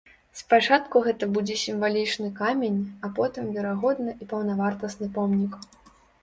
Спачатку 0.39 1.01
гэта 1.07 1.27
будзе 1.35 1.57
сімвалічны 1.63 2.29
камень, 2.39 2.79
а 3.09 3.11
потым, 3.19 3.53
верагодна, 3.59 4.17
і 4.25 4.31
паўнавартасны 4.33 5.13
помнік. 5.21 5.53